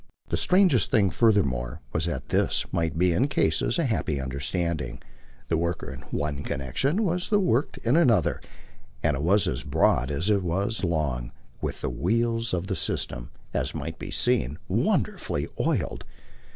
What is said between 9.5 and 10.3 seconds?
broad